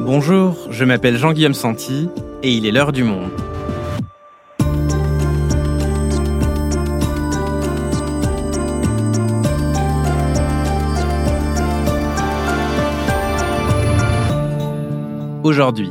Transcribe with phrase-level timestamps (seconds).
[0.00, 2.08] Bonjour, je m'appelle Jean-Guillaume Santi
[2.44, 3.30] et il est l'heure du monde.
[15.42, 15.90] Aujourd'hui,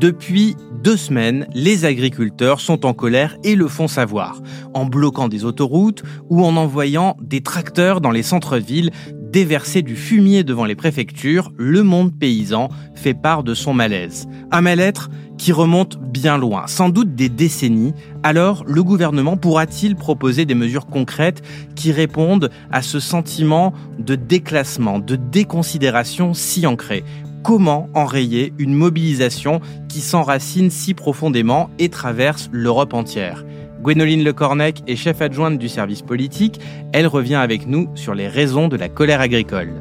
[0.00, 4.42] depuis deux semaines, les agriculteurs sont en colère et le font savoir,
[4.74, 8.90] en bloquant des autoroutes ou en envoyant des tracteurs dans les centres-villes
[9.34, 14.28] déverser du fumier devant les préfectures, le monde paysan fait part de son malaise.
[14.52, 17.94] Un mal-être qui remonte bien loin, sans doute des décennies.
[18.22, 21.42] Alors, le gouvernement pourra-t-il proposer des mesures concrètes
[21.74, 27.02] qui répondent à ce sentiment de déclassement, de déconsidération si ancré?
[27.42, 33.44] Comment enrayer une mobilisation qui s'enracine si profondément et traverse l'Europe entière?
[33.84, 36.58] Gwénoline Lecornec est chef adjointe du service politique.
[36.94, 39.74] Elle revient avec nous sur les raisons de la colère agricole.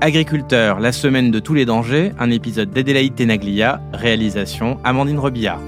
[0.00, 5.60] Agriculteur, la semaine de tous les dangers, un épisode d'Adélaïde Tenaglia, réalisation Amandine Robillard.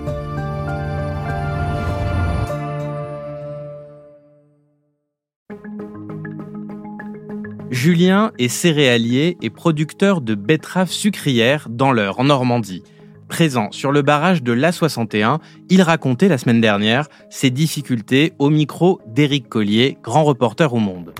[7.71, 12.83] Julien est céréalier et producteur de betteraves sucrières dans l'Eure, en Normandie.
[13.29, 15.39] Présent sur le barrage de l'A61,
[15.69, 21.13] il racontait la semaine dernière ses difficultés au micro d'Éric Collier, grand reporter au Monde.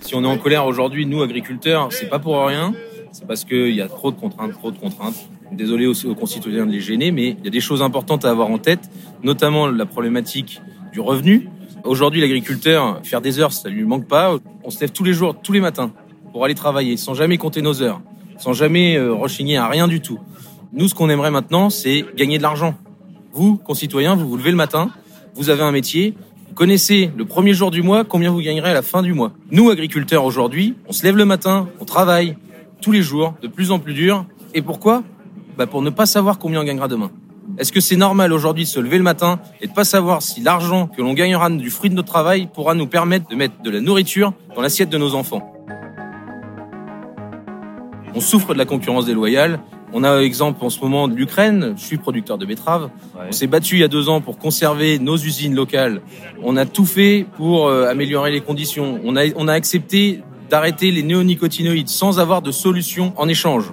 [0.00, 2.74] Si on est en colère aujourd'hui, nous agriculteurs, c'est pas pour rien.
[3.12, 5.28] C'est parce qu'il y a trop de contraintes, trop de contraintes.
[5.52, 8.30] Désolé aussi aux concitoyens de les gêner, mais il y a des choses importantes à
[8.30, 8.90] avoir en tête,
[9.22, 10.60] notamment la problématique
[10.92, 11.48] du revenu.
[11.84, 14.36] Aujourd'hui, l'agriculteur, faire des heures, ça lui manque pas.
[14.64, 15.92] On se lève tous les jours, tous les matins,
[16.32, 18.00] pour aller travailler, sans jamais compter nos heures,
[18.38, 20.18] sans jamais euh, rechigner à rien du tout.
[20.74, 22.74] Nous, ce qu'on aimerait maintenant, c'est gagner de l'argent.
[23.32, 24.90] Vous, concitoyens, vous vous levez le matin,
[25.34, 26.14] vous avez un métier,
[26.48, 29.32] vous connaissez le premier jour du mois combien vous gagnerez à la fin du mois.
[29.50, 32.38] Nous, agriculteurs, aujourd'hui, on se lève le matin, on travaille
[32.80, 34.24] tous les jours, de plus en plus dur.
[34.54, 35.02] Et pourquoi?
[35.58, 37.10] Bah Pour ne pas savoir combien on gagnera demain.
[37.58, 40.40] Est-ce que c'est normal aujourd'hui de se lever le matin et de pas savoir si
[40.40, 43.68] l'argent que l'on gagnera du fruit de notre travail pourra nous permettre de mettre de
[43.68, 45.52] la nourriture dans l'assiette de nos enfants?
[48.14, 49.60] On souffre de la concurrence déloyale
[49.92, 51.74] on a exemple en ce moment de l'Ukraine.
[51.76, 52.90] Je suis producteur de betteraves.
[53.28, 56.00] On s'est battu il y a deux ans pour conserver nos usines locales.
[56.42, 59.00] On a tout fait pour euh, améliorer les conditions.
[59.04, 63.72] On a, on a accepté d'arrêter les néonicotinoïdes sans avoir de solution en échange,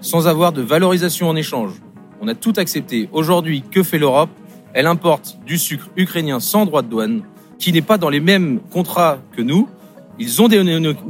[0.00, 1.72] sans avoir de valorisation en échange.
[2.20, 3.08] On a tout accepté.
[3.12, 4.30] Aujourd'hui, que fait l'Europe?
[4.72, 7.22] Elle importe du sucre ukrainien sans droit de douane,
[7.58, 9.68] qui n'est pas dans les mêmes contrats que nous.
[10.18, 10.62] Ils ont des,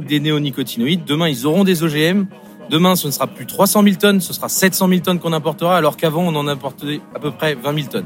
[0.07, 1.05] des néonicotinoïdes.
[1.05, 2.25] Demain, ils auront des OGM.
[2.69, 5.77] Demain, ce ne sera plus 300 000 tonnes, ce sera 700 000 tonnes qu'on importera,
[5.77, 8.05] alors qu'avant, on en importait à peu près 20 000 tonnes.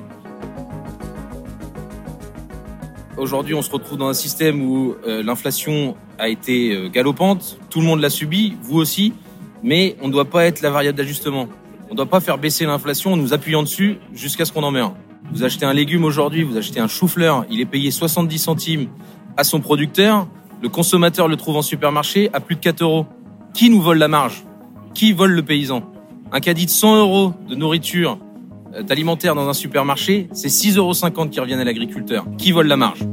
[3.18, 7.80] Aujourd'hui, on se retrouve dans un système où euh, l'inflation a été euh, galopante, tout
[7.80, 9.14] le monde l'a subi, vous aussi,
[9.64, 11.48] mais on ne doit pas être la variable d'ajustement.
[11.90, 14.72] On ne doit pas faire baisser l'inflation en nous appuyant dessus jusqu'à ce qu'on en
[14.72, 14.94] meure.
[15.34, 18.88] Vous achetez un légume aujourd'hui, vous achetez un chou-fleur, il est payé 70 centimes
[19.38, 20.28] à son producteur,
[20.62, 23.06] le consommateur le trouve en supermarché à plus de 4 euros.
[23.54, 24.44] Qui nous vole la marge?
[24.94, 25.84] Qui vole le paysan
[26.32, 28.20] Un caddie de 100 euros de nourriture
[28.74, 32.26] euh, d'alimentaire dans un supermarché, c'est 6,50 euros qui reviennent à l'agriculteur.
[32.38, 33.06] Qui vole la marge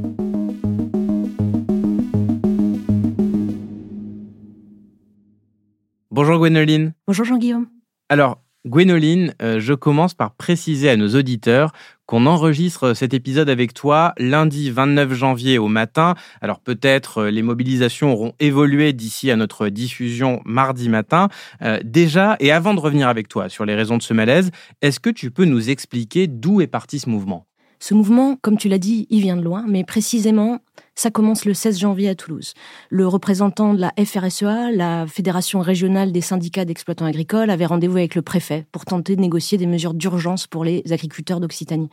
[6.11, 6.93] Bonjour Gwénoline.
[7.07, 7.67] Bonjour Jean-Guillaume.
[8.09, 11.71] Alors, Gwénoline, euh, je commence par préciser à nos auditeurs
[12.09, 16.15] qu'on enregistre cet épisode avec toi lundi 29 janvier au matin.
[16.41, 21.27] Alors peut-être euh, les mobilisations auront évolué d'ici à notre diffusion mardi matin.
[21.61, 24.49] Euh, déjà, et avant de revenir avec toi sur les raisons de ce malaise,
[24.81, 27.45] est-ce que tu peux nous expliquer d'où est parti ce mouvement?
[27.79, 30.59] Ce mouvement, comme tu l'as dit, il vient de loin, mais précisément,
[30.99, 32.53] ça commence le 16 janvier à Toulouse.
[32.89, 38.15] Le représentant de la FRSEA, la Fédération régionale des syndicats d'exploitants agricoles, avait rendez-vous avec
[38.15, 41.89] le préfet pour tenter de négocier des mesures d'urgence pour les agriculteurs d'Occitanie.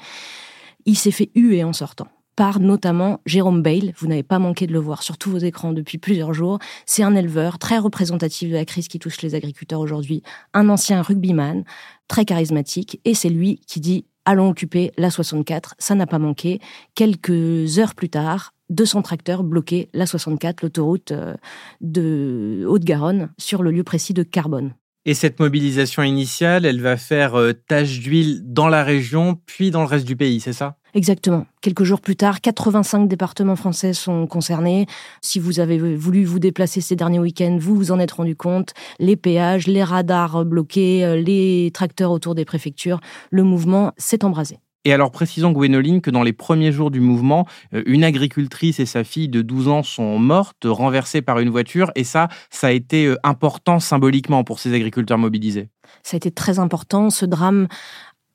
[0.86, 3.92] Il s'est fait huer en sortant par notamment Jérôme Bale.
[3.96, 6.58] Vous n'avez pas manqué de le voir sur tous vos écrans depuis plusieurs jours.
[6.84, 11.00] C'est un éleveur très représentatif de la crise qui touche les agriculteurs aujourd'hui, un ancien
[11.00, 11.62] rugbyman,
[12.08, 15.74] très charismatique, et c'est lui qui dit allons occuper la 64.
[15.78, 16.60] Ça n'a pas manqué.
[16.94, 21.34] Quelques heures plus tard, 200 tracteurs bloquaient la 64, l'autoroute euh,
[21.80, 24.74] de Haute-Garonne, sur le lieu précis de Carbone.
[25.04, 29.82] Et cette mobilisation initiale, elle va faire euh, tache d'huile dans la région, puis dans
[29.82, 30.76] le reste du pays, c'est ça?
[30.96, 31.44] Exactement.
[31.60, 34.86] Quelques jours plus tard, 85 départements français sont concernés.
[35.20, 38.72] Si vous avez voulu vous déplacer ces derniers week-ends, vous vous en êtes rendu compte.
[38.98, 43.00] Les péages, les radars bloqués, euh, les tracteurs autour des préfectures,
[43.30, 44.58] le mouvement s'est embrasé.
[44.86, 48.86] Et alors précisons, Gwénoline, que dans les premiers jours du mouvement, euh, une agricultrice et
[48.86, 52.70] sa fille de 12 ans sont mortes, renversées par une voiture, et ça, ça a
[52.70, 55.68] été euh, important symboliquement pour ces agriculteurs mobilisés.
[56.04, 57.68] Ça a été très important, ce drame.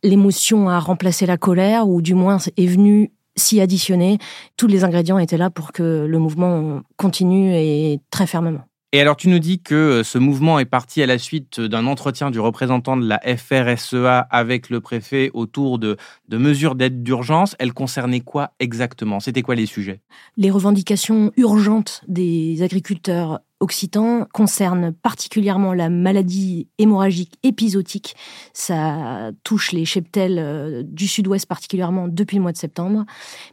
[0.04, 4.18] L'émotion a remplacé la colère, ou du moins est venue s'y additionner.
[4.58, 8.66] Tous les ingrédients étaient là pour que le mouvement continue et très fermement.
[8.94, 11.88] Et alors, tu nous dis que euh, ce mouvement est parti à la suite d'un
[11.88, 15.96] entretien du représentant de la FRSEA avec le préfet autour de,
[16.30, 17.56] mesures d'aide d'urgence.
[17.58, 19.22] Elles concernaient quoi exactement?
[19.22, 20.02] C'était quoi les sujets?
[20.36, 28.16] Les revendications urgentes des agriculteurs occitans concernent particulièrement la maladie hémorragique épisodique.
[28.52, 33.06] Ça touche les cheptels euh, du sud-ouest particulièrement depuis le mois de septembre.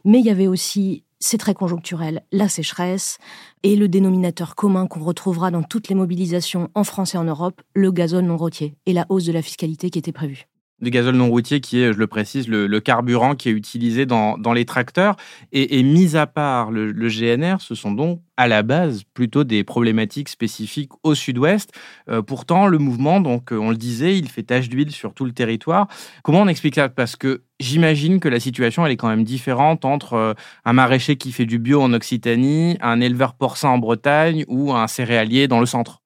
[0.03, 3.17] Mais il y avait aussi c'est très conjoncturel, la sécheresse
[3.63, 7.61] et le dénominateur commun qu'on retrouvera dans toutes les mobilisations en France et en Europe,
[7.73, 10.48] le gazole non routier et la hausse de la fiscalité qui était prévue.
[10.81, 14.53] Le gazole non routier qui est, je le précise, le, carburant qui est utilisé dans,
[14.53, 15.15] les tracteurs.
[15.51, 20.29] Et, mis à part le, GNR, ce sont donc à la base plutôt des problématiques
[20.29, 21.71] spécifiques au sud-ouest.
[22.09, 25.33] Euh, pourtant, le mouvement, donc on le disait, il fait tache d'huile sur tout le
[25.33, 25.87] territoire.
[26.23, 26.87] Comment on explique ça?
[26.87, 30.33] Parce que j'imagine que la situation, elle est quand même différente entre euh,
[30.65, 34.87] un maraîcher qui fait du bio en Occitanie, un éleveur porcin en Bretagne ou un
[34.87, 35.98] céréalier dans le centre.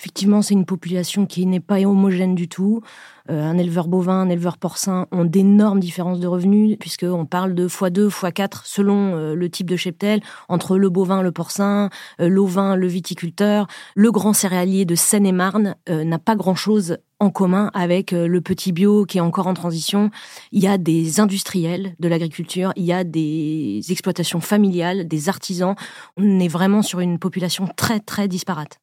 [0.00, 2.82] Effectivement, c'est une population qui n'est pas homogène du tout.
[3.30, 7.66] Euh, un éleveur bovin, un éleveur porcin ont d'énormes différences de revenus, puisqu'on parle de
[7.66, 11.90] x2, x4 selon euh, le type de cheptel, entre le bovin, le porcin,
[12.20, 13.66] euh, l'ovin, le viticulteur.
[13.96, 19.18] Le grand céréalier de Seine-et-Marne n'a pas grand-chose en commun avec le petit bio qui
[19.18, 20.10] est encore en transition.
[20.52, 25.74] Il y a des industriels de l'agriculture, il y a des exploitations familiales, des artisans.
[26.16, 28.78] On est vraiment sur une population très, très disparate.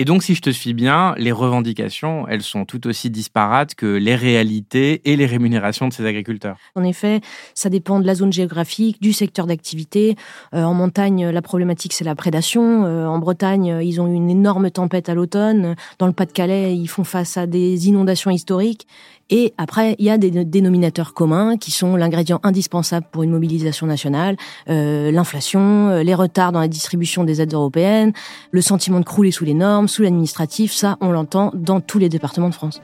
[0.00, 3.96] Et donc, si je te suis bien, les revendications, elles sont tout aussi disparates que
[3.96, 6.56] les réalités et les rémunérations de ces agriculteurs.
[6.76, 7.20] En effet,
[7.52, 10.14] ça dépend de la zone géographique, du secteur d'activité.
[10.54, 12.84] Euh, en montagne, la problématique, c'est la prédation.
[12.84, 15.74] Euh, en Bretagne, ils ont eu une énorme tempête à l'automne.
[15.98, 18.86] Dans le Pas-de-Calais, ils font face à des inondations historiques.
[19.30, 23.86] Et après, il y a des dénominateurs communs qui sont l'ingrédient indispensable pour une mobilisation
[23.86, 24.36] nationale,
[24.70, 28.12] euh, l'inflation, euh, les retards dans la distribution des aides européennes,
[28.50, 32.08] le sentiment de crouler sous les normes, sous l'administratif, ça, on l'entend dans tous les
[32.08, 32.80] départements de France.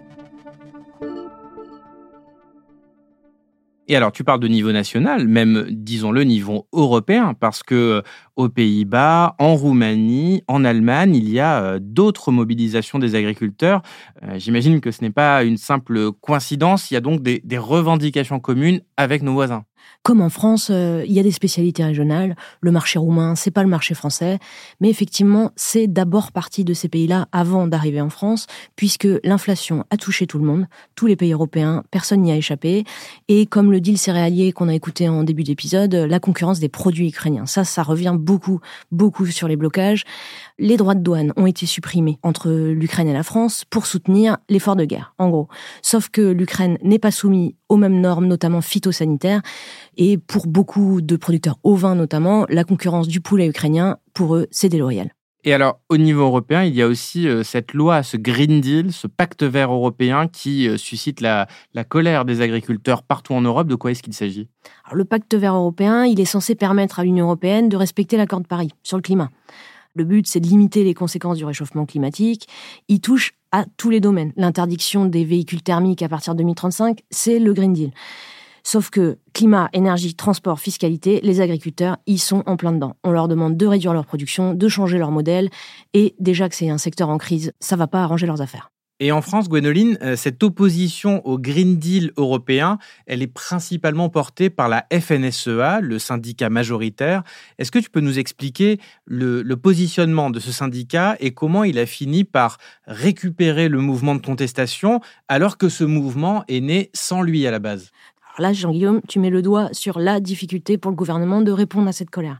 [3.87, 8.03] Et alors, tu parles de niveau national, même, disons-le, niveau européen, parce que euh,
[8.37, 13.83] aux Pays-Bas, en Roumanie, en Allemagne, il y a euh, d'autres mobilisations des agriculteurs.
[14.23, 17.59] Euh, j'imagine que ce n'est pas une simple coïncidence, il y a donc des, des
[17.59, 19.65] revendications communes avec nos voisins.
[20.03, 22.37] Comme en France, euh, il y a des spécialités régionales.
[22.61, 24.39] Le marché roumain, c'est pas le marché français,
[24.81, 28.47] mais effectivement, c'est d'abord parti de ces pays-là avant d'arriver en France,
[28.77, 32.85] puisque l'inflation a touché tout le monde, tous les pays européens, personne n'y a échappé.
[33.29, 36.69] Et comme le dit le céréalier qu'on a écouté en début d'épisode, la concurrence des
[36.69, 37.47] produits ukrainiens.
[37.47, 38.61] Ça, ça revient beaucoup,
[38.93, 40.05] beaucoup sur les blocages.
[40.59, 44.77] Les droits de douane ont été supprimés entre l'Ukraine et la France pour soutenir l'effort
[44.77, 45.49] de guerre, en gros.
[45.83, 49.43] Sauf que l'Ukraine n'est pas soumise aux mêmes normes, notamment phytosanitaires.
[49.97, 54.69] Et pour beaucoup de producteurs ovins notamment, la concurrence du poulet ukrainien, pour eux, c'est
[54.69, 55.11] déloyal.
[55.47, 58.95] Et alors, au niveau européen, il y a aussi euh, cette loi, ce Green Deal,
[58.95, 61.47] ce pacte vert européen qui euh, suscite la,
[61.87, 63.69] colère des agriculteurs partout en Europe.
[63.69, 64.49] De quoi est-ce qu'il s'agit?
[64.91, 68.47] Le pacte vert européen, il est censé permettre à l'Union européenne de respecter l'accord de
[68.47, 69.29] Paris sur le climat.
[69.95, 72.49] Le but, c'est de limiter les conséquences du réchauffement climatique.
[72.89, 74.33] Il touche à tous les domaines.
[74.37, 77.93] L'interdiction des véhicules thermiques à partir de 2035, c'est le Green Deal.
[78.65, 82.97] Sauf que climat, énergie, transport, fiscalité, les agriculteurs, ils sont en plein dedans.
[83.05, 85.51] On leur demande de réduire leur production, de changer leur modèle,
[85.93, 88.74] et déjà que c'est un secteur en crise, ça va pas arranger leurs affaires.
[89.01, 94.51] Et en France, Gwénoline, euh, cette opposition au Green Deal européen, elle est principalement portée
[94.51, 97.25] par la FNSEA, le syndicat majoritaire.
[97.59, 101.87] Est-ce que tu peux nous expliquer le, positionnement de ce syndicat et comment il a
[101.87, 107.47] fini par récupérer le mouvement de contestation alors que ce mouvement est né sans lui
[107.49, 107.91] à la base?
[108.37, 111.89] Alors là, Jean-Guillaume, tu mets le doigt sur la difficulté pour le gouvernement de répondre
[111.89, 112.39] à cette colère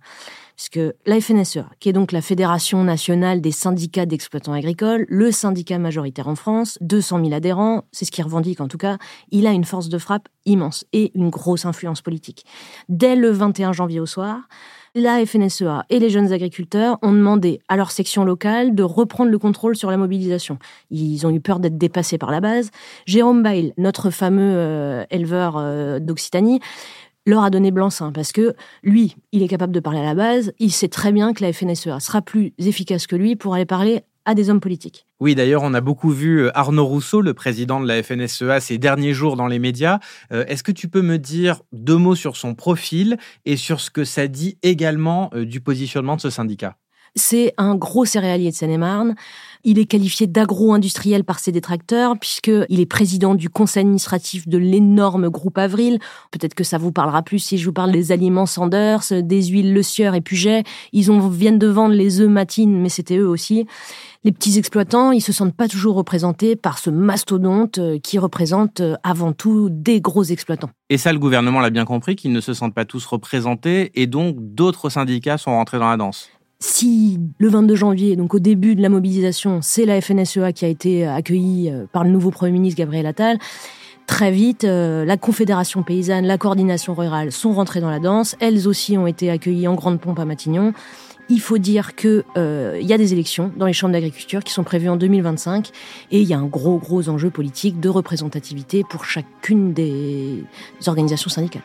[0.57, 5.79] puisque la FNSEA, qui est donc la Fédération nationale des syndicats d'exploitants agricoles, le syndicat
[5.79, 8.99] majoritaire en France, 200 000 adhérents, c'est ce qu'il revendique en tout cas,
[9.31, 12.45] il a une force de frappe immense et une grosse influence politique.
[12.89, 14.41] Dès le 21 janvier au soir,
[14.97, 19.39] la FNSEA et les jeunes agriculteurs ont demandé à leur section locale de reprendre le
[19.41, 20.59] contrôle sur la mobilisation.
[20.91, 22.71] Ils ont eu peur d'être dépassés par la base.
[23.05, 26.61] Jérôme Bail, notre fameux euh, éleveur euh, d'Occitanie,
[27.27, 30.53] leur a donné blanc-seing parce que lui, il est capable de parler à la base,
[30.59, 34.03] il sait très bien que la FNSEA sera plus efficace que lui pour aller parler
[34.25, 35.07] à des hommes politiques.
[35.21, 38.79] Oui, d'ailleurs, on a beaucoup vu euh, Arnaud Rousseau, le président de la FNSEA, ces
[38.79, 39.99] derniers jours dans les médias.
[40.33, 43.91] Euh, est-ce que tu peux me dire deux mots sur son profil et sur ce
[43.91, 46.77] que ça dit également euh, du positionnement de ce syndicat?
[47.15, 49.15] C'est un gros céréalier de Seine-et-Marne.
[49.63, 55.31] Il est qualifié d'agro-industriel par ses détracteurs puisqu'il est président du conseil administratif de l'énorme
[55.31, 55.99] groupe Avril.
[56.33, 59.73] Peut-être que ça vous parlera plus si je vous parle des aliments Sanders, des huiles
[59.73, 60.65] Le Sieur et Puget.
[60.93, 63.67] Ils viennent de vendre les œufs Matine, mais c'était eux aussi.
[64.25, 68.81] Les petits exploitants, ils se sentent pas toujours représentés par ce mastodonte euh, qui représente
[68.81, 70.71] euh, avant tout des gros exploitants.
[70.89, 74.07] Et ça, le gouvernement l'a bien compris, qu'ils ne se sentent pas tous représentés et
[74.07, 76.31] donc d'autres syndicats sont rentrés dans la danse
[76.65, 80.69] si le 22 janvier, donc au début de la mobilisation, c'est la FNSEA qui a
[80.69, 83.39] été accueillie euh, par le nouveau Premier ministre Gabriel Attal,
[84.07, 88.35] très vite, euh, la Confédération paysanne, la coordination rurale sont rentrées dans la danse.
[88.41, 90.73] Elles aussi ont été accueillies en grande pompe à Matignon.
[91.29, 94.53] Il faut dire que euh, il y a des élections dans les chambres d'agriculture qui
[94.53, 95.71] sont prévues en 2025
[96.13, 100.45] et il y a un gros gros enjeu politique de représentativité pour chacune des
[100.87, 101.63] organisations syndicales.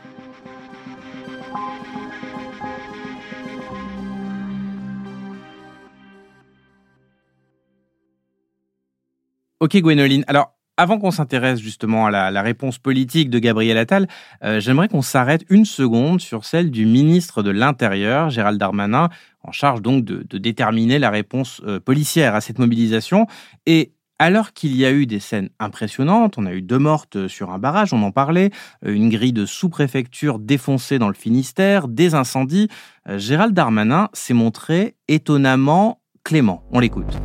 [9.60, 14.08] Ok Gwénoline, alors avant qu'on s'intéresse justement à la, réponse politique de Gabriel Attal,
[14.46, 19.10] euh, j'aimerais qu'on s'arrête une seconde sur celle du ministre de l'Intérieur, Gérald Darmanin,
[19.44, 23.28] en charge donc de, déterminer la réponse euh, policière à cette mobilisation.
[23.66, 27.52] Et alors qu'il y a eu des scènes impressionnantes, on a eu deux mortes sur
[27.52, 28.52] un barrage, on en parlait,
[28.86, 32.70] euh, une grille de sous-préfecture défoncée dans le Finistère, des incendies,
[33.06, 36.64] Gérald Darmanin s'est montré étonnamment clément.
[36.72, 37.20] On l'écoute.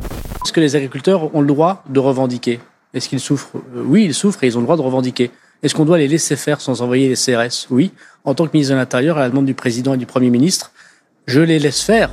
[0.45, 2.59] Est-ce que les agriculteurs ont le droit de revendiquer
[2.93, 3.57] Est-ce qu'ils souffrent?
[3.75, 5.31] Euh, Oui, ils souffrent et ils ont le droit de revendiquer.
[5.63, 7.91] Est-ce qu'on doit les laisser faire sans envoyer les CRS Oui.
[8.25, 10.71] En tant que ministre de l'Intérieur, à la demande du président et du Premier ministre,
[11.25, 12.11] je les laisse faire.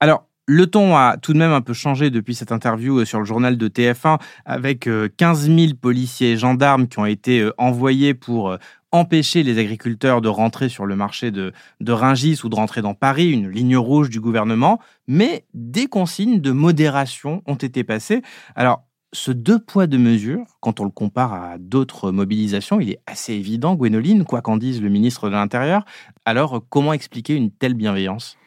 [0.00, 3.20] Alors, le ton a tout de même un peu changé depuis cette interview euh, sur
[3.20, 8.14] le journal de TF1 avec 15 euh, 000 policiers et gendarmes qui ont été envoyés
[8.14, 8.58] pour
[8.94, 12.94] empêcher les agriculteurs de rentrer sur le marché de, de Ringis ou de rentrer dans
[12.94, 18.22] Paris, une ligne rouge du gouvernement, mais des consignes de modération ont été passées.
[18.54, 23.00] Alors, ce deux poids, deux mesures, quand on le compare à d'autres mobilisations, il est
[23.06, 25.84] assez évident, Gwénoline, quoi qu'en dise le ministre de l'Intérieur.
[26.24, 28.38] Alors, comment expliquer une telle bienveillance?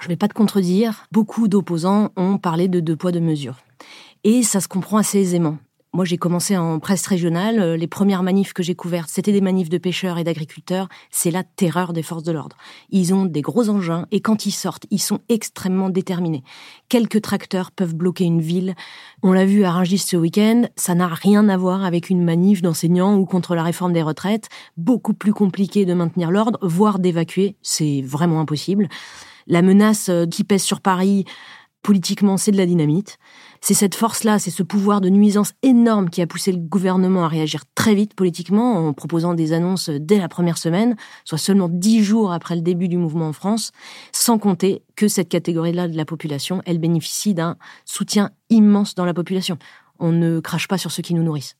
[0.00, 3.56] Je ne vais pas te contredire, beaucoup d'opposants ont parlé de deux poids, deux mesures.
[4.22, 5.58] Et ça se comprend assez aisément.
[5.96, 7.58] Moi, j'ai commencé en presse régionale.
[7.58, 10.90] Euh, les premières manifs que j'ai couvertes, c'était des manifs de pêcheurs et d'agriculteurs.
[11.10, 12.58] C'est la terreur des forces de l'ordre.
[12.90, 16.42] Ils ont des gros engins et quand ils sortent, ils sont extrêmement déterminés.
[16.90, 18.74] Quelques tracteurs peuvent bloquer une ville.
[19.22, 20.64] On l'a vu à Rungis ce week-end.
[20.76, 24.50] Ça n'a rien à voir avec une manif d'enseignants ou contre la réforme des retraites.
[24.76, 27.56] Beaucoup plus compliqué de maintenir l'ordre, voire d'évacuer.
[27.62, 28.90] C'est vraiment impossible.
[29.46, 31.24] La menace euh, qui pèse sur Paris,
[31.80, 33.16] politiquement, c'est de la dynamite.
[33.60, 37.28] C'est cette force-là, c'est ce pouvoir de nuisance énorme qui a poussé le gouvernement à
[37.28, 42.02] réagir très vite politiquement en proposant des annonces dès la première semaine, soit seulement dix
[42.02, 43.72] jours après le début du mouvement en France,
[44.12, 49.14] sans compter que cette catégorie-là de la population, elle bénéficie d'un soutien immense dans la
[49.14, 49.58] population.
[49.98, 51.56] On ne crache pas sur ceux qui nous nourrissent.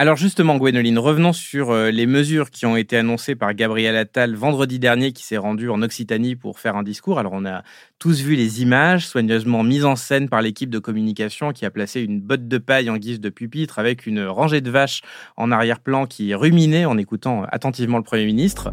[0.00, 4.34] Alors justement, Gwénoline, revenons sur euh, les mesures qui ont été annoncées par Gabriel Attal
[4.34, 7.18] vendredi dernier, qui s'est rendu en Occitanie pour faire un discours.
[7.18, 7.64] Alors on a
[7.98, 12.00] tous vu les images soigneusement mises en scène par l'équipe de communication qui a placé
[12.00, 15.02] une botte de paille en guise de pupitre avec une rangée de vaches
[15.36, 18.72] en arrière-plan qui ruminait en écoutant attentivement le Premier ministre.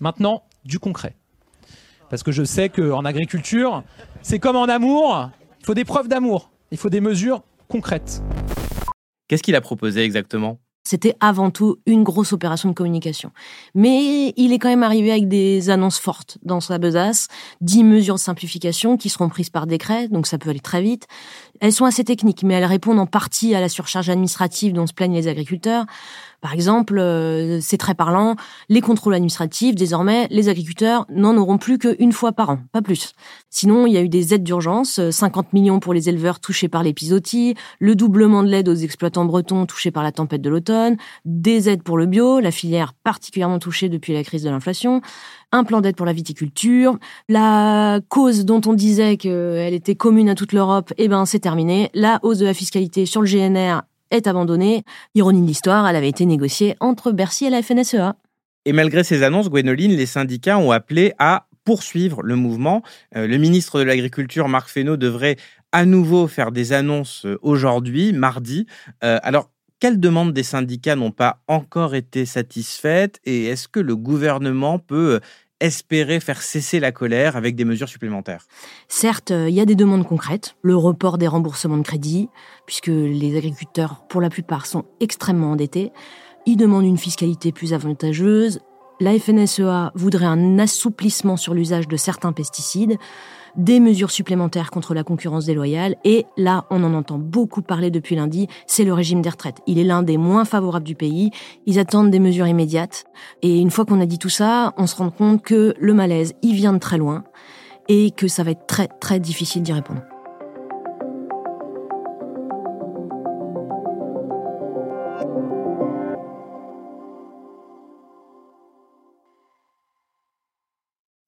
[0.00, 1.14] Maintenant, du concret.
[2.10, 3.84] Parce que je sais qu'en agriculture,
[4.22, 5.30] c'est comme en amour,
[5.60, 8.20] il faut des preuves d'amour, il faut des mesures concrètes.
[9.32, 10.60] Qu'est-ce qu'il a proposé exactement?
[10.84, 13.30] C'était avant tout une grosse opération de communication.
[13.74, 17.28] Mais il est quand même arrivé avec des annonces fortes dans sa besace,
[17.62, 21.06] dix mesures de simplification qui seront prises par décret, donc ça peut aller très vite.
[21.62, 24.92] Elles sont assez techniques, mais elles répondent en partie à la surcharge administrative dont se
[24.92, 25.86] plaignent les agriculteurs.
[26.42, 28.34] Par exemple, euh, c'est très parlant,
[28.68, 33.14] les contrôles administratifs, désormais, les agriculteurs n'en auront plus qu'une fois par an, pas plus.
[33.48, 36.66] Sinon, il y a eu des aides d'urgence, 50 euh, millions pour les éleveurs touchés
[36.66, 40.96] par l'épisodie, le doublement de l'aide aux exploitants bretons touchés par la tempête de l'automne,
[41.24, 45.00] des aides pour le bio, la filière particulièrement touchée depuis la crise de l'inflation,
[45.52, 50.34] un plan d'aide pour la viticulture, la cause dont on disait qu'elle était commune à
[50.34, 53.82] toute l'Europe, eh ben c'est terminé, la hausse de la fiscalité sur le GNR
[54.12, 54.84] est abandonnée.
[55.14, 58.14] Ironie de l'histoire, elle avait été négociée entre Bercy et la FNSEA.
[58.64, 62.82] Et malgré ces annonces, Gwénoline, les syndicats ont appelé à poursuivre le mouvement.
[63.16, 65.36] Euh, le ministre de l'Agriculture, Marc Fesneau, devrait
[65.72, 68.66] à nouveau faire des annonces euh, aujourd'hui, mardi.
[69.02, 69.50] Euh, alors,
[69.80, 73.18] quelles demandes des syndicats n'ont pas encore été satisfaites?
[73.24, 75.18] Et est-ce que le gouvernement peut
[75.62, 78.46] espérer faire cesser la colère avec des mesures supplémentaires
[78.88, 82.28] Certes, euh, il y a des demandes concrètes, le report des remboursements de crédit,
[82.66, 85.92] puisque les agriculteurs, pour la plupart, sont extrêmement endettés.
[86.46, 88.60] Ils demandent une fiscalité plus avantageuse.
[89.00, 92.98] La FNSEA voudrait un assouplissement sur l'usage de certains pesticides
[93.56, 95.96] des mesures supplémentaires contre la concurrence déloyale.
[96.04, 99.58] Et là, on en entend beaucoup parler depuis lundi, c'est le régime des retraites.
[99.66, 101.30] Il est l'un des moins favorables du pays.
[101.66, 103.04] Ils attendent des mesures immédiates.
[103.42, 106.34] Et une fois qu'on a dit tout ça, on se rend compte que le malaise,
[106.42, 107.24] il vient de très loin
[107.88, 110.02] et que ça va être très très difficile d'y répondre.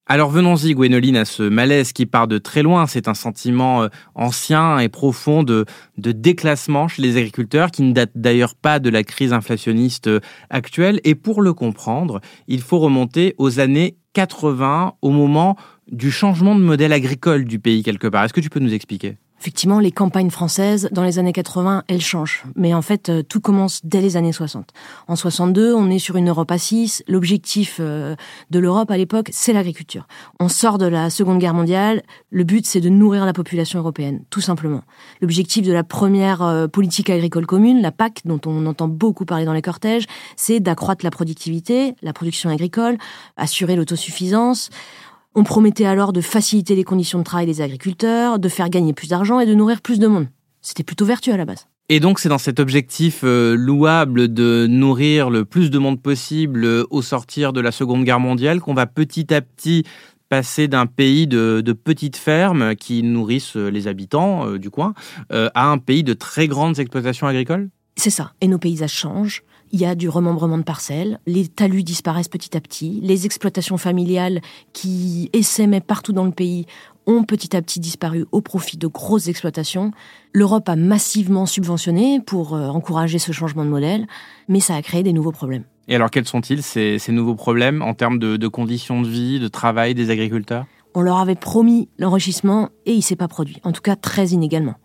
[0.07, 2.85] Alors venons-y, Gwénoline, à ce malaise qui part de très loin.
[2.85, 5.65] C'est un sentiment euh, ancien et profond de,
[5.97, 10.19] déclassement chez les agriculteurs qui ne date d'ailleurs pas de la crise inflationniste euh,
[10.51, 11.01] actuelle.
[11.05, 15.57] Et pour le comprendre, il faut remonter aux années 80, au moment
[15.91, 18.25] du changement de modèle agricole du pays quelque part.
[18.25, 19.17] Est-ce que tu peux nous expliquer?
[19.39, 22.43] Effectivement, les campagnes françaises, dans les années 80, elles changent.
[22.55, 24.69] Mais en fait, euh, tout commence dès les années 60.
[25.07, 27.03] En 62, on est sur une Europe à 6.
[27.07, 28.15] L'objectif euh,
[28.49, 30.07] de l'Europe à l'époque, c'est l'agriculture.
[30.39, 32.01] On sort de la Seconde Guerre mondiale.
[32.31, 34.81] Le but, c'est de nourrir la population européenne, tout simplement.
[35.21, 39.45] L'objectif de la première euh, politique agricole commune, la PAC, dont on entend beaucoup parler
[39.45, 40.05] dans les cortèges,
[40.37, 42.97] c'est d'accroître la productivité, la production agricole,
[43.37, 44.69] assurer l'autosuffisance.
[45.37, 49.09] On promettait alors de faciliter les conditions de travail des agriculteurs, de faire gagner plus
[49.09, 50.27] d'argent et de nourrir plus de monde.
[50.61, 51.67] C'était plutôt vertueux à la base.
[51.89, 56.63] Et donc c'est dans cet objectif euh, louable de nourrir le plus de monde possible
[56.63, 59.83] euh, au sortir de la Seconde Guerre mondiale qu'on va petit à petit
[60.29, 64.93] passer d'un pays de, petites fermes qui nourrissent euh, les habitants du coin
[65.29, 67.69] à un pays de très grandes exploitations agricoles?
[67.97, 68.31] C'est ça.
[68.41, 69.43] Et nos paysages changent.
[69.71, 73.77] Il y a du remembrement de parcelles, les talus disparaissent petit à petit, les exploitations
[73.77, 74.41] familiales
[74.73, 76.65] qui essaimaient partout dans le pays
[77.07, 79.91] ont petit à petit disparu au profit de grosses exploitations.
[80.33, 84.07] L'Europe a massivement subventionné pour euh, encourager ce changement de modèle,
[84.47, 85.63] mais ça a créé des nouveaux problèmes.
[85.87, 89.93] Et alors quels sont-ils ces, nouveaux problèmes en termes de, conditions de vie, de travail
[89.93, 90.65] des agriculteurs?
[90.95, 94.75] On leur avait promis l'enrichissement et il s'est pas produit, en tout cas très inégalement.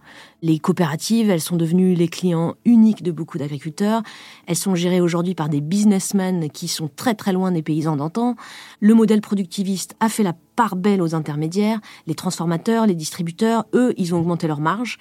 [0.43, 4.03] Les coopératives, elles sont devenues les clients uniques de beaucoup d'agriculteurs.
[4.47, 8.35] Elles sont gérées aujourd'hui par des businessmen qui sont très très loin des paysans d'antan.
[8.81, 11.81] Le modèle productiviste a fait la part belle aux intermédiaires.
[12.09, 14.99] Les transformateurs, les distributeurs, eux, ils ont augmenté leurs marges.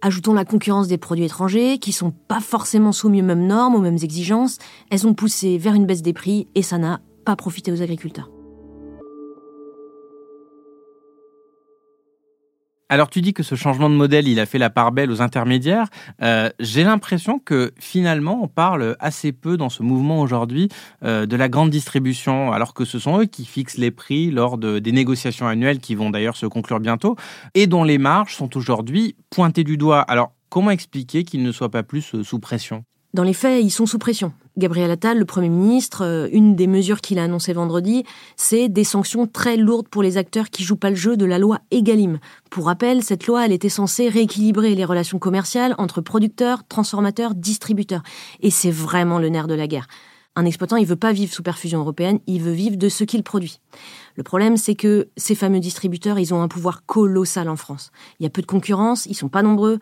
[0.00, 3.80] Ajoutons la concurrence des produits étrangers qui sont pas forcément soumis aux mêmes normes, aux
[3.80, 4.58] mêmes exigences.
[4.90, 8.30] Elles ont poussé vers une baisse des prix et ça n'a pas profité aux agriculteurs.
[12.88, 15.20] Alors tu dis que ce changement de modèle, il a fait la part belle aux
[15.20, 15.88] intermédiaires.
[16.22, 20.68] Euh, j'ai l'impression que finalement, on parle assez peu dans ce mouvement aujourd'hui
[21.02, 24.56] euh, de la grande distribution, alors que ce sont eux qui fixent les prix lors
[24.56, 27.16] de, des négociations annuelles qui vont d'ailleurs se conclure bientôt,
[27.54, 30.02] et dont les marges sont aujourd'hui pointées du doigt.
[30.02, 32.84] Alors comment expliquer qu'ils ne soient pas plus euh, sous pression?
[33.14, 34.32] Dans les faits, ils sont sous pression.
[34.58, 38.04] Gabriel Attal, le Premier ministre, euh, une des mesures qu'il a annoncées vendredi,
[38.36, 41.38] c'est des sanctions très lourdes pour les acteurs qui jouent pas le jeu de la
[41.38, 42.18] loi Egalim.
[42.48, 48.02] Pour rappel, cette loi, elle était censée rééquilibrer les relations commerciales entre producteurs, transformateurs, distributeurs.
[48.40, 49.88] Et c'est vraiment le nerf de la guerre.
[50.36, 53.22] Un exploitant, il veut pas vivre sous perfusion européenne, il veut vivre de ce qu'il
[53.22, 53.60] produit.
[54.16, 57.90] Le problème, c'est que ces fameux distributeurs, ils ont un pouvoir colossal en France.
[58.20, 59.78] Il y a peu de concurrence, ils sont pas nombreux,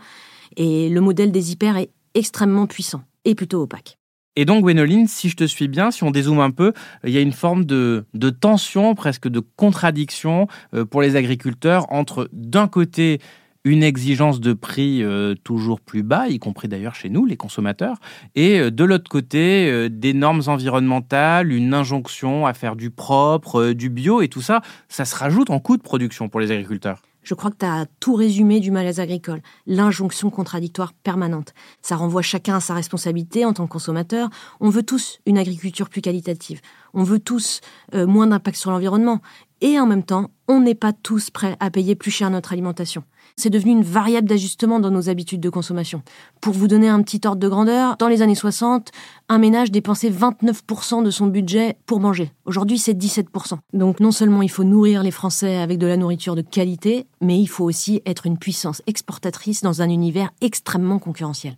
[0.56, 3.98] et le modèle des hyper est extrêmement puissant et plutôt opaque.
[4.36, 6.72] Et donc, Gwénoline, si je te suis bien, si on dézoome un peu,
[7.04, 11.86] il y a une forme de, de tension, presque de contradiction euh, pour les agriculteurs
[11.92, 13.20] entre, d'un côté,
[13.64, 17.98] une exigence de prix euh, toujours plus bas, y compris d'ailleurs chez nous, les consommateurs,
[18.34, 23.88] et euh, de l'autre côté, des normes environnementales, une injonction à faire du propre, du
[23.88, 27.02] bio, et tout ça, ça se rajoute en coût de production pour les agriculteurs.
[27.24, 31.54] Je crois que tu as tout résumé du malaise agricole, l'injonction contradictoire permanente.
[31.82, 34.28] Ça renvoie chacun à sa responsabilité en tant que consommateur.
[34.60, 36.60] On veut tous une agriculture plus qualitative.
[36.92, 37.60] On veut tous
[37.94, 39.20] euh, moins d'impact sur l'environnement.
[39.66, 43.02] Et en même temps, on n'est pas tous prêts à payer plus cher notre alimentation.
[43.38, 46.02] C'est devenu une variable d'ajustement dans nos habitudes de consommation.
[46.42, 48.90] Pour vous donner un petit ordre de grandeur, dans les années 60,
[49.30, 52.30] un ménage dépensait 29% de son budget pour manger.
[52.44, 53.56] Aujourd'hui, c'est 17%.
[53.72, 57.40] Donc non seulement il faut nourrir les Français avec de la nourriture de qualité, mais
[57.40, 61.56] il faut aussi être une puissance exportatrice dans un univers extrêmement concurrentiel.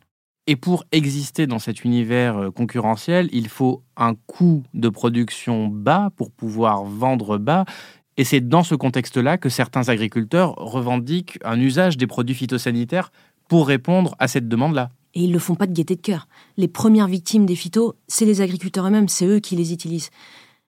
[0.49, 6.11] Et pour exister dans cet univers euh, concurrentiel, il faut un coût de production bas
[6.15, 7.65] pour pouvoir vendre bas.
[8.17, 13.13] Et c'est dans ce contexte-là que certains agriculteurs revendiquent un usage des produits phytosanitaires
[13.49, 14.91] pour répondre à cette demande-là.
[15.15, 16.29] Et ils le font pas de gaieté de cœur.
[16.57, 20.11] Les premières victimes des phytos, c'est les agriculteurs eux-mêmes, c'est eux qui les utilisent.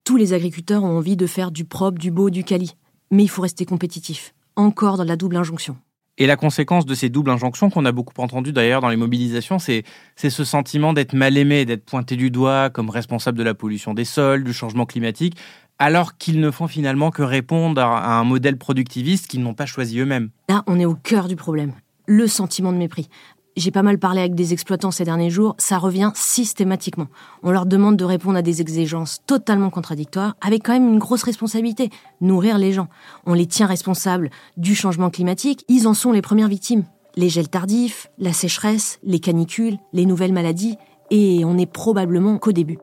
[0.05, 2.75] Tous les agriculteurs ont envie de faire du propre, du beau, du quali.
[3.11, 4.35] Mais il faut rester compétitif.
[4.57, 5.77] Encore dans la double injonction.
[6.21, 9.61] Et la conséquence de ces doubles injonctions, qu'on a beaucoup entendu d'ailleurs dans les mobilisations,
[9.61, 9.85] c'est
[10.17, 14.05] ce sentiment d'être mal aimé, d'être pointé du doigt comme responsable de la pollution des
[14.05, 15.37] sols, du changement climatique,
[15.79, 19.99] alors qu'ils ne font finalement que répondre à un modèle productiviste qu'ils n'ont pas choisi
[19.99, 20.31] eux-mêmes.
[20.49, 21.73] Là, on est au cœur du problème.
[22.07, 23.09] Le sentiment de mépris.
[23.57, 27.09] J'ai pas mal parlé avec des exploitants ces derniers jours, ça revient systématiquement.
[27.43, 31.25] On leur demande de répondre à des exigences totalement contradictoires, avec quand même une grosse
[31.25, 32.87] responsabilité, nourrir les gens.
[33.27, 36.85] On les tient responsables du changement climatique, ils en sont les premières victimes.
[37.17, 40.77] Les gels tardifs, la sécheresse, les canicules, les nouvelles maladies,
[41.11, 42.79] et on n'est probablement qu'au début.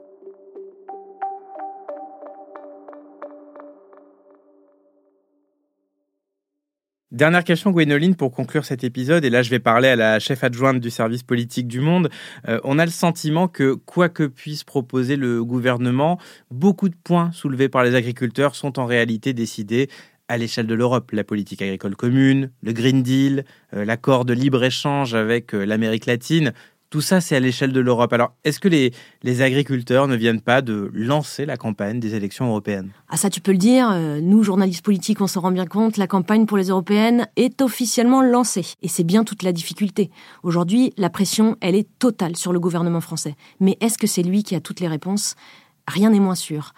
[7.15, 10.43] Dernière question, Gwénoline, pour conclure cet épisode, et là je vais parler à la chef
[10.43, 12.09] adjointe du service politique du Monde.
[12.49, 16.19] Euh, on a le sentiment que, quoi que puisse proposer le gouvernement,
[16.51, 19.87] beaucoup de points soulevés par les agriculteurs sont en réalité décidés
[20.27, 21.11] à l'échelle de l'Europe.
[21.13, 26.51] La politique agricole commune, le Green Deal, euh, l'accord de libre-échange avec euh, l'Amérique latine,
[26.89, 28.13] tout ça, c'est à l'échelle de l'Europe.
[28.13, 28.91] Alors, est-ce que les,
[29.41, 32.91] agriculteurs ne viennent pas de lancer la campagne des élections européennes?
[33.09, 33.89] Ah ça, tu peux le dire.
[33.91, 35.97] Euh, nous, journalistes politiques, on s'en rend bien compte.
[35.97, 38.65] La campagne pour les européennes est officiellement lancée.
[38.81, 40.09] Et c'est bien toute la difficulté.
[40.43, 43.35] Aujourd'hui, la pression, elle est totale sur le gouvernement français.
[43.59, 45.35] Mais est-ce que c'est lui qui a toutes les réponses?
[45.87, 46.73] Rien n'est moins sûr.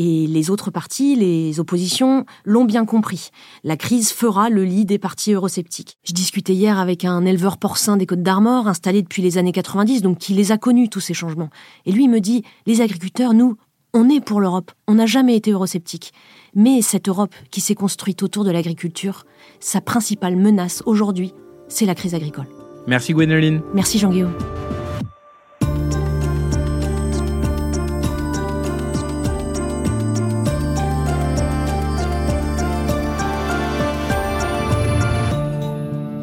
[0.00, 3.30] Et les autres partis, les oppositions, l'ont bien compris.
[3.64, 5.98] La crise fera le lit des partis eurosceptiques.
[6.04, 10.00] Je discutais hier avec un éleveur porcin des Côtes d'Armor, installé depuis les années 90,
[10.02, 11.50] donc qui les a connus, tous ces changements.
[11.84, 13.56] Et lui me dit, les agriculteurs, nous,
[13.92, 14.70] on est pour l'Europe.
[14.86, 16.12] On n'a jamais été eurosceptiques.
[16.54, 19.24] Mais cette Europe qui s'est construite autour de l'agriculture,
[19.58, 21.34] sa principale menace aujourd'hui,
[21.66, 22.46] c'est la crise agricole.
[22.86, 23.62] Merci Gwénoline.
[23.74, 24.32] Merci Jean-Guillaume.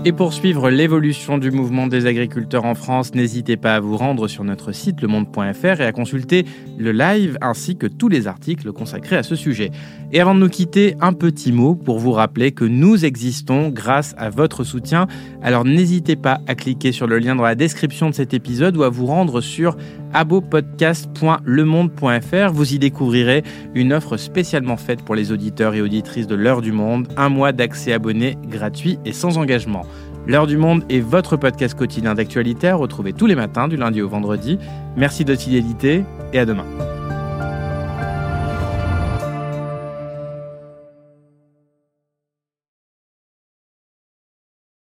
[0.07, 4.27] Et pour suivre l'évolution du mouvement des agriculteurs en France, n'hésitez pas à vous rendre
[4.27, 6.45] sur notre site lemonde.fr et à consulter
[6.77, 9.71] le live ainsi que tous les articles consacrés à ce sujet.
[10.11, 14.13] Et avant de nous quitter, un petit mot pour vous rappeler que nous existons grâce
[14.19, 15.07] à votre soutien.
[15.41, 18.83] Alors n'hésitez pas à cliquer sur le lien dans la description de cet épisode ou
[18.83, 19.75] à vous rendre sur
[20.15, 22.51] abopodcast.lemonde.fr.
[22.51, 23.43] Vous y découvrirez
[23.75, 27.51] une offre spécialement faite pour les auditeurs et auditrices de l'heure du monde, un mois
[27.51, 29.84] d'accès abonné gratuit et sans engagement.
[30.25, 34.01] L'heure du monde est votre podcast quotidien d'actualité à retrouver tous les matins du lundi
[34.01, 34.58] au vendredi.
[34.97, 36.65] Merci de votre fidélité et à demain.